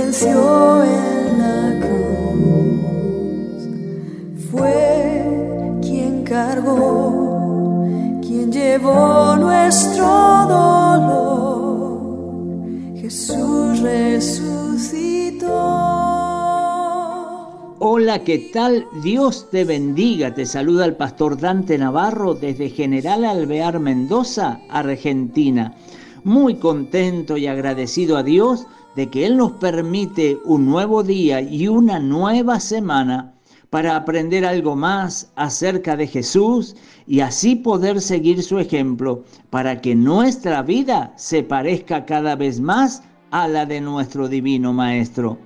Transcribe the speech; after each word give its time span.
venció 0.00 0.82
en 0.82 1.38
la 1.38 1.78
cruz. 1.86 3.62
Fue 4.50 5.78
quien 5.82 6.24
cargó, 6.24 7.84
quien 8.22 8.50
llevó 8.50 9.36
nuestro 9.36 10.06
dolor. 10.48 12.00
Jesús 12.96 13.80
resucitó. 13.80 15.46
Hola, 17.82 18.24
¿qué 18.24 18.50
tal? 18.52 18.86
Dios 19.02 19.48
te 19.50 19.64
bendiga. 19.64 20.34
Te 20.34 20.46
saluda 20.46 20.84
el 20.86 20.96
pastor 20.96 21.38
Dante 21.38 21.76
Navarro 21.78 22.34
desde 22.34 22.70
General 22.70 23.24
Alvear, 23.24 23.80
Mendoza, 23.80 24.60
Argentina. 24.68 25.74
Muy 26.22 26.56
contento 26.56 27.38
y 27.38 27.46
agradecido 27.46 28.18
a 28.18 28.22
Dios 28.22 28.66
de 28.96 29.08
que 29.08 29.26
Él 29.26 29.36
nos 29.36 29.52
permite 29.52 30.38
un 30.44 30.66
nuevo 30.66 31.02
día 31.02 31.40
y 31.40 31.68
una 31.68 31.98
nueva 31.98 32.60
semana 32.60 33.34
para 33.70 33.94
aprender 33.94 34.44
algo 34.44 34.74
más 34.74 35.30
acerca 35.36 35.96
de 35.96 36.08
Jesús 36.08 36.74
y 37.06 37.20
así 37.20 37.54
poder 37.54 38.00
seguir 38.00 38.42
su 38.42 38.58
ejemplo 38.58 39.24
para 39.48 39.80
que 39.80 39.94
nuestra 39.94 40.62
vida 40.62 41.12
se 41.16 41.44
parezca 41.44 42.04
cada 42.04 42.34
vez 42.34 42.60
más 42.60 43.02
a 43.30 43.46
la 43.46 43.66
de 43.66 43.80
nuestro 43.80 44.28
divino 44.28 44.72
Maestro. 44.72 45.38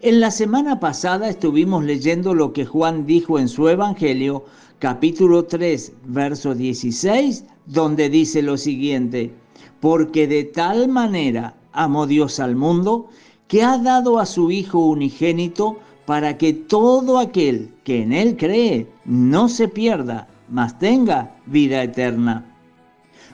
En 0.00 0.20
la 0.20 0.30
semana 0.30 0.78
pasada 0.80 1.28
estuvimos 1.28 1.84
leyendo 1.84 2.34
lo 2.34 2.52
que 2.52 2.64
Juan 2.64 3.06
dijo 3.06 3.38
en 3.38 3.48
su 3.48 3.68
Evangelio, 3.68 4.44
capítulo 4.78 5.44
3, 5.44 5.92
verso 6.06 6.54
16, 6.54 7.44
donde 7.66 8.08
dice 8.08 8.42
lo 8.42 8.56
siguiente, 8.56 9.32
porque 9.80 10.26
de 10.26 10.44
tal 10.44 10.88
manera 10.88 11.54
amó 11.72 12.06
Dios 12.06 12.40
al 12.40 12.56
mundo, 12.56 13.08
que 13.48 13.62
ha 13.62 13.78
dado 13.78 14.18
a 14.18 14.26
su 14.26 14.50
Hijo 14.50 14.78
unigénito 14.78 15.78
para 16.06 16.36
que 16.38 16.52
todo 16.52 17.18
aquel 17.18 17.72
que 17.84 18.02
en 18.02 18.12
Él 18.12 18.36
cree 18.36 18.88
no 19.04 19.48
se 19.48 19.68
pierda, 19.68 20.28
mas 20.48 20.78
tenga 20.78 21.36
vida 21.46 21.82
eterna. 21.82 22.44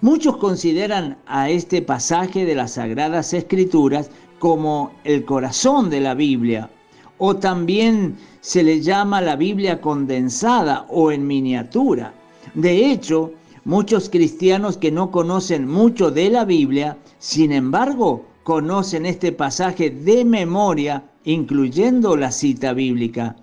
Muchos 0.00 0.36
consideran 0.36 1.16
a 1.26 1.48
este 1.48 1.80
pasaje 1.80 2.44
de 2.44 2.54
las 2.54 2.72
Sagradas 2.72 3.32
Escrituras 3.32 4.10
como 4.38 4.92
el 5.04 5.24
corazón 5.24 5.88
de 5.88 6.00
la 6.00 6.14
Biblia, 6.14 6.70
o 7.18 7.36
también 7.36 8.16
se 8.40 8.62
le 8.62 8.82
llama 8.82 9.20
la 9.22 9.36
Biblia 9.36 9.80
condensada 9.80 10.86
o 10.90 11.10
en 11.10 11.26
miniatura. 11.26 12.12
De 12.54 12.90
hecho, 12.90 13.32
muchos 13.64 14.10
cristianos 14.10 14.76
que 14.76 14.92
no 14.92 15.10
conocen 15.10 15.66
mucho 15.66 16.10
de 16.10 16.30
la 16.30 16.44
Biblia, 16.44 16.98
sin 17.18 17.52
embargo, 17.52 18.24
conocen 18.46 19.06
este 19.06 19.32
pasaje 19.32 19.90
de 19.90 20.24
memoria, 20.24 21.02
incluyendo 21.24 22.16
la 22.16 22.30
cita 22.30 22.74
bíblica. 22.74 23.34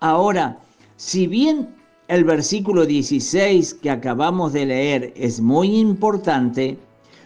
Ahora, 0.00 0.58
si 0.96 1.26
bien 1.26 1.68
el 2.08 2.24
versículo 2.24 2.86
16 2.86 3.74
que 3.74 3.90
acabamos 3.90 4.54
de 4.54 4.64
leer 4.64 5.12
es 5.16 5.42
muy 5.42 5.76
importante, 5.78 6.78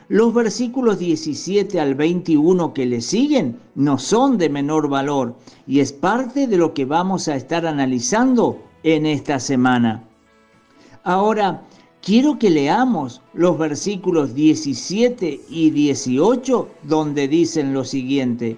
los 0.09 0.35
versículos 0.35 0.98
17 0.98 1.79
al 1.79 1.95
21 1.95 2.75
que 2.75 2.87
le 2.87 3.01
siguen 3.01 3.57
no 3.77 3.98
son 3.98 4.37
de 4.37 4.48
menor 4.48 4.89
valor 4.89 5.37
y 5.69 5.79
es 5.79 5.93
parte 5.93 6.48
de 6.48 6.57
lo 6.57 6.75
que 6.75 6.87
vamos 6.87 7.29
a 7.29 7.37
estar 7.37 7.67
analizando 7.67 8.61
en 8.83 9.07
esta 9.07 9.39
semana. 9.39 10.03
Ahora, 11.05 11.63
quiero 12.07 12.39
que 12.39 12.51
leamos 12.51 13.21
los 13.35 13.59
versículos 13.59 14.33
17 14.33 15.41
y 15.51 15.71
18 15.71 16.69
donde 16.85 17.27
dicen 17.27 17.75
lo 17.75 17.83
siguiente, 17.83 18.57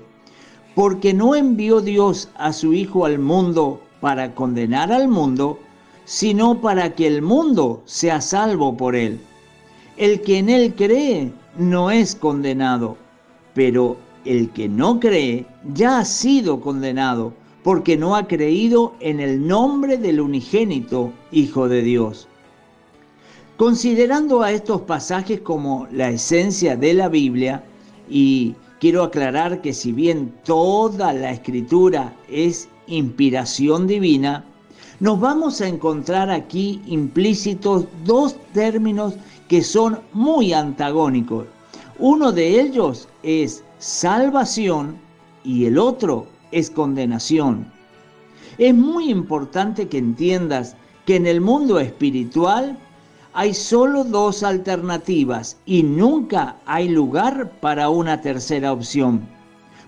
porque 0.75 1.15
no 1.15 1.35
envió 1.35 1.81
Dios 1.81 2.29
a 2.37 2.53
su 2.53 2.75
Hijo 2.75 3.07
al 3.07 3.19
mundo 3.19 3.81
para 4.03 4.35
condenar 4.35 4.93
al 4.93 5.09
mundo, 5.09 5.59
sino 6.05 6.61
para 6.61 6.95
que 6.95 7.07
el 7.07 7.23
mundo 7.23 7.81
sea 7.87 8.21
salvo 8.21 8.77
por 8.77 8.95
él. 8.95 9.19
El 9.97 10.21
que 10.21 10.37
en 10.37 10.51
él 10.51 10.75
cree 10.75 11.33
no 11.57 11.91
es 11.91 12.15
condenado, 12.17 12.99
pero 13.55 13.97
el 14.27 14.51
que 14.51 14.69
no 14.69 15.01
cree 15.01 15.47
ya 15.73 16.01
ha 16.01 16.05
sido 16.05 16.61
condenado, 16.61 17.33
porque 17.63 17.97
no 17.97 18.15
ha 18.15 18.29
creído 18.29 18.93
en 19.01 19.21
el 19.21 19.47
nombre 19.47 19.97
del 19.97 20.21
unigénito 20.21 21.15
Hijo 21.33 21.67
de 21.67 21.81
Dios. 21.81 22.29
Considerando 23.59 24.43
a 24.43 24.53
estos 24.53 24.83
pasajes 24.83 25.41
como 25.41 25.89
la 25.91 26.11
esencia 26.11 26.77
de 26.77 26.95
la 26.95 27.09
Biblia, 27.09 27.65
y 28.09 28.55
quiero 28.79 29.03
aclarar 29.03 29.61
que 29.63 29.73
si 29.73 29.91
bien 29.91 30.33
toda 30.45 31.13
la 31.13 31.33
escritura 31.33 32.15
es 32.29 32.69
inspiración 32.87 33.89
divina, 33.89 34.45
nos 35.01 35.19
vamos 35.19 35.61
a 35.61 35.67
encontrar 35.67 36.31
aquí 36.31 36.81
implícitos 36.87 37.87
dos 38.05 38.37
términos 38.53 39.15
que 39.49 39.65
son 39.65 39.99
muy 40.13 40.53
antagónicos. 40.53 41.49
Uno 41.99 42.31
de 42.31 42.61
ellos 42.61 43.09
es 43.25 43.65
salvación 43.81 44.99
y 45.43 45.65
el 45.65 45.79
otro 45.79 46.29
es 46.53 46.71
condenación. 46.71 47.67
Es 48.57 48.73
muy 48.73 49.11
importante 49.11 49.89
que 49.89 49.99
entiendas 49.99 50.77
que 51.07 51.17
en 51.17 51.27
el 51.27 51.41
mundo 51.41 51.81
espiritual 51.81 52.79
hay 53.39 53.55
solo 53.55 54.03
dos 54.03 54.43
alternativas 54.43 55.59
y 55.65 55.85
nunca 55.85 56.57
hay 56.67 56.89
lugar 56.89 57.53
para 57.61 57.89
una 57.89 58.21
tercera 58.21 58.73
opción. 58.73 59.29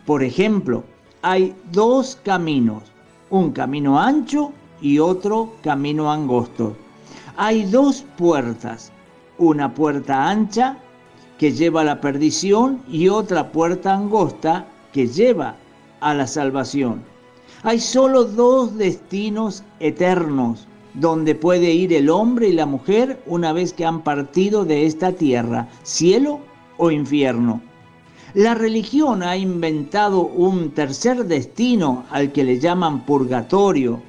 Por 0.06 0.22
ejemplo, 0.22 0.84
hay 1.22 1.52
dos 1.72 2.16
caminos, 2.22 2.84
un 3.28 3.50
camino 3.50 3.98
ancho 3.98 4.52
y 4.80 5.00
otro 5.00 5.52
camino 5.64 6.12
angosto. 6.12 6.76
Hay 7.36 7.64
dos 7.64 8.04
puertas, 8.16 8.92
una 9.36 9.74
puerta 9.74 10.30
ancha 10.30 10.78
que 11.36 11.50
lleva 11.50 11.80
a 11.80 11.86
la 11.86 12.00
perdición 12.00 12.80
y 12.88 13.08
otra 13.08 13.50
puerta 13.50 13.92
angosta 13.94 14.64
que 14.92 15.08
lleva 15.08 15.56
a 15.98 16.14
la 16.14 16.28
salvación. 16.28 17.02
Hay 17.64 17.80
solo 17.80 18.22
dos 18.22 18.78
destinos 18.78 19.64
eternos 19.80 20.68
donde 20.94 21.34
puede 21.34 21.72
ir 21.72 21.92
el 21.92 22.10
hombre 22.10 22.48
y 22.48 22.52
la 22.52 22.66
mujer 22.66 23.22
una 23.26 23.52
vez 23.52 23.72
que 23.72 23.84
han 23.84 24.02
partido 24.02 24.64
de 24.64 24.86
esta 24.86 25.12
tierra, 25.12 25.68
cielo 25.82 26.40
o 26.76 26.90
infierno. 26.90 27.60
La 28.34 28.54
religión 28.54 29.22
ha 29.22 29.36
inventado 29.36 30.22
un 30.22 30.70
tercer 30.70 31.24
destino 31.24 32.04
al 32.10 32.30
que 32.32 32.44
le 32.44 32.60
llaman 32.60 33.04
purgatorio, 33.04 34.00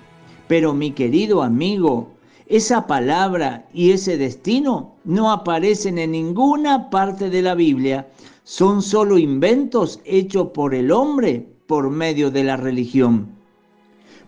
pero 0.48 0.74
mi 0.74 0.92
querido 0.92 1.42
amigo, 1.42 2.10
esa 2.46 2.86
palabra 2.86 3.66
y 3.74 3.92
ese 3.92 4.18
destino 4.18 4.96
no 5.06 5.32
aparecen 5.32 5.98
en 5.98 6.12
ninguna 6.12 6.90
parte 6.90 7.30
de 7.30 7.42
la 7.42 7.56
Biblia, 7.56 8.10
son 8.44 8.82
solo 8.82 9.18
inventos 9.18 10.02
hechos 10.06 10.50
por 10.54 10.76
el 10.76 10.92
hombre 10.92 11.48
por 11.66 11.90
medio 11.90 12.30
de 12.30 12.44
la 12.44 12.58
religión. 12.58 13.28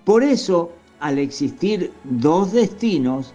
Por 0.06 0.24
eso 0.24 0.72
al 1.04 1.20
existir 1.20 1.92
dos 2.06 2.54
destinos 2.54 3.34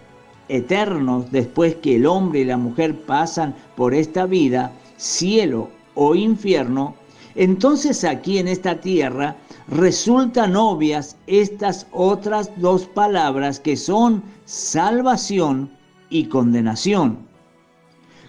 eternos 0.48 1.30
después 1.30 1.74
que 1.76 1.96
el 1.96 2.06
hombre 2.06 2.40
y 2.40 2.44
la 2.46 2.56
mujer 2.56 2.98
pasan 3.02 3.54
por 3.76 3.92
esta 3.92 4.24
vida, 4.24 4.72
cielo 4.96 5.68
o 5.94 6.14
infierno, 6.14 6.94
entonces 7.34 8.04
aquí 8.04 8.38
en 8.38 8.48
esta 8.48 8.80
tierra 8.80 9.36
resultan 9.68 10.56
obvias 10.56 11.18
estas 11.26 11.86
otras 11.92 12.50
dos 12.56 12.86
palabras 12.86 13.60
que 13.60 13.76
son 13.76 14.22
salvación 14.46 15.70
y 16.08 16.24
condenación. 16.24 17.18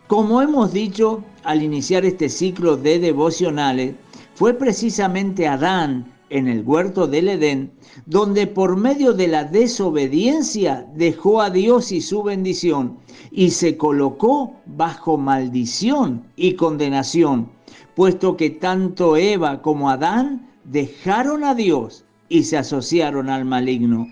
Como 0.07 0.41
hemos 0.41 0.73
dicho 0.73 1.23
al 1.45 1.63
iniciar 1.63 2.03
este 2.03 2.27
ciclo 2.27 2.75
de 2.75 2.99
devocionales, 2.99 3.95
fue 4.35 4.53
precisamente 4.53 5.47
Adán 5.47 6.18
en 6.29 6.47
el 6.47 6.63
huerto 6.63 7.07
del 7.07 7.29
Edén, 7.29 7.71
donde 8.05 8.47
por 8.47 8.77
medio 8.77 9.13
de 9.13 9.27
la 9.27 9.43
desobediencia 9.43 10.87
dejó 10.95 11.41
a 11.41 11.49
Dios 11.49 11.91
y 11.91 12.01
su 12.01 12.23
bendición 12.23 12.97
y 13.31 13.51
se 13.51 13.77
colocó 13.77 14.53
bajo 14.65 15.17
maldición 15.17 16.25
y 16.35 16.53
condenación, 16.53 17.49
puesto 17.95 18.37
que 18.37 18.49
tanto 18.49 19.17
Eva 19.17 19.61
como 19.61 19.89
Adán 19.89 20.49
dejaron 20.63 21.43
a 21.43 21.55
Dios 21.55 22.05
y 22.29 22.43
se 22.43 22.57
asociaron 22.57 23.29
al 23.29 23.45
maligno. 23.45 24.07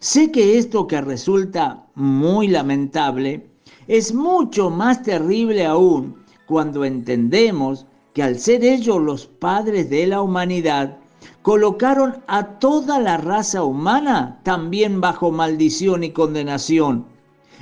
Sé 0.00 0.30
que 0.30 0.58
esto 0.58 0.86
que 0.86 1.00
resulta 1.00 1.86
muy 1.94 2.48
lamentable 2.48 3.46
es 3.88 4.14
mucho 4.14 4.70
más 4.70 5.02
terrible 5.02 5.64
aún 5.64 6.16
cuando 6.46 6.84
entendemos 6.84 7.86
que 8.12 8.22
al 8.22 8.38
ser 8.38 8.64
ellos 8.64 9.00
los 9.00 9.26
padres 9.26 9.90
de 9.90 10.06
la 10.06 10.22
humanidad, 10.22 10.98
colocaron 11.48 12.22
a 12.26 12.58
toda 12.58 12.98
la 12.98 13.16
raza 13.16 13.62
humana 13.64 14.38
también 14.42 15.00
bajo 15.00 15.32
maldición 15.32 16.04
y 16.04 16.10
condenación. 16.10 17.06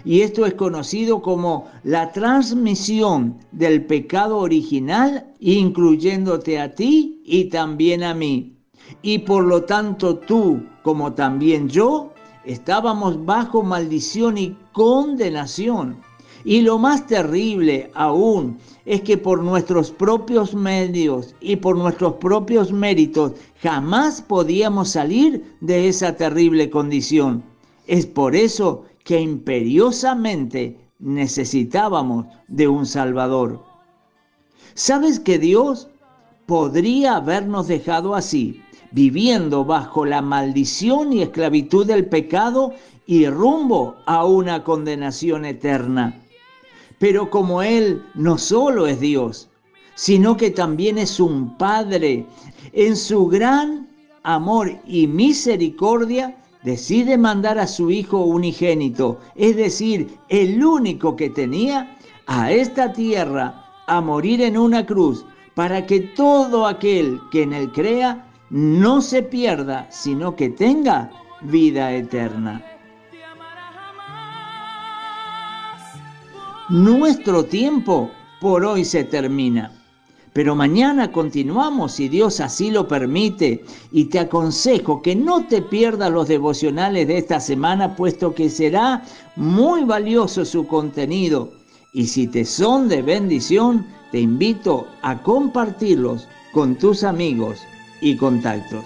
Y 0.04 0.22
esto 0.22 0.44
es 0.44 0.54
conocido 0.54 1.22
como 1.22 1.68
la 1.84 2.10
transmisión 2.10 3.38
del 3.52 3.86
pecado 3.86 4.38
original, 4.38 5.32
incluyéndote 5.38 6.58
a 6.58 6.74
ti 6.74 7.22
y 7.24 7.44
también 7.44 8.02
a 8.02 8.12
mí. 8.12 8.56
Y 9.02 9.20
por 9.20 9.44
lo 9.44 9.62
tanto 9.62 10.16
tú, 10.16 10.66
como 10.82 11.12
también 11.12 11.68
yo, 11.68 12.12
estábamos 12.44 13.24
bajo 13.24 13.62
maldición 13.62 14.36
y 14.36 14.56
condenación. 14.72 16.02
Y 16.48 16.60
lo 16.60 16.78
más 16.78 17.08
terrible 17.08 17.90
aún 17.92 18.58
es 18.84 19.00
que 19.00 19.18
por 19.18 19.42
nuestros 19.42 19.90
propios 19.90 20.54
medios 20.54 21.34
y 21.40 21.56
por 21.56 21.76
nuestros 21.76 22.14
propios 22.14 22.70
méritos 22.72 23.32
jamás 23.60 24.22
podíamos 24.22 24.90
salir 24.90 25.56
de 25.60 25.88
esa 25.88 26.16
terrible 26.16 26.70
condición. 26.70 27.42
Es 27.88 28.06
por 28.06 28.36
eso 28.36 28.84
que 29.02 29.20
imperiosamente 29.20 30.78
necesitábamos 31.00 32.26
de 32.46 32.68
un 32.68 32.86
Salvador. 32.86 33.64
¿Sabes 34.74 35.18
que 35.18 35.40
Dios 35.40 35.88
podría 36.46 37.16
habernos 37.16 37.66
dejado 37.66 38.14
así, 38.14 38.62
viviendo 38.92 39.64
bajo 39.64 40.06
la 40.06 40.22
maldición 40.22 41.12
y 41.12 41.22
esclavitud 41.22 41.84
del 41.84 42.06
pecado 42.06 42.72
y 43.04 43.26
rumbo 43.26 43.96
a 44.06 44.24
una 44.24 44.62
condenación 44.62 45.44
eterna? 45.44 46.22
Pero 46.98 47.30
como 47.30 47.62
Él 47.62 48.02
no 48.14 48.38
solo 48.38 48.86
es 48.86 49.00
Dios, 49.00 49.48
sino 49.94 50.36
que 50.36 50.50
también 50.50 50.98
es 50.98 51.20
un 51.20 51.56
Padre, 51.56 52.26
en 52.72 52.96
su 52.96 53.26
gran 53.26 53.88
amor 54.22 54.78
y 54.86 55.06
misericordia, 55.06 56.36
decide 56.62 57.16
mandar 57.16 57.58
a 57.58 57.66
su 57.66 57.90
Hijo 57.90 58.18
unigénito, 58.18 59.18
es 59.34 59.56
decir, 59.56 60.18
el 60.28 60.64
único 60.64 61.16
que 61.16 61.30
tenía, 61.30 61.96
a 62.26 62.50
esta 62.50 62.92
tierra 62.92 63.64
a 63.86 64.00
morir 64.00 64.42
en 64.42 64.58
una 64.58 64.84
cruz, 64.84 65.24
para 65.54 65.86
que 65.86 66.00
todo 66.00 66.66
aquel 66.66 67.20
que 67.30 67.42
en 67.42 67.52
él 67.52 67.72
crea 67.72 68.28
no 68.50 69.00
se 69.00 69.22
pierda, 69.22 69.86
sino 69.90 70.36
que 70.36 70.50
tenga 70.50 71.10
vida 71.42 71.92
eterna. 71.92 72.64
Nuestro 76.68 77.44
tiempo 77.44 78.10
por 78.40 78.64
hoy 78.64 78.84
se 78.84 79.04
termina. 79.04 79.70
Pero 80.32 80.56
mañana 80.56 81.12
continuamos 81.12 81.92
si 81.92 82.08
Dios 82.08 82.40
así 82.40 82.72
lo 82.72 82.88
permite 82.88 83.64
y 83.92 84.06
te 84.06 84.18
aconsejo 84.18 85.00
que 85.00 85.14
no 85.14 85.46
te 85.46 85.62
pierdas 85.62 86.10
los 86.10 86.26
devocionales 86.26 87.06
de 87.06 87.18
esta 87.18 87.38
semana 87.38 87.94
puesto 87.94 88.34
que 88.34 88.50
será 88.50 89.04
muy 89.36 89.84
valioso 89.84 90.44
su 90.44 90.66
contenido 90.66 91.52
y 91.94 92.08
si 92.08 92.26
te 92.26 92.44
son 92.44 92.88
de 92.88 93.00
bendición 93.00 93.86
te 94.10 94.18
invito 94.18 94.88
a 95.02 95.22
compartirlos 95.22 96.26
con 96.52 96.74
tus 96.74 97.04
amigos 97.04 97.60
y 98.00 98.16
contactos. 98.16 98.84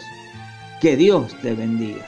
Que 0.83 0.97
Dios 0.97 1.35
te 1.41 1.55
bendiga. 1.55 2.05